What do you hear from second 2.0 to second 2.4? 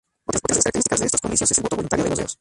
de los reos.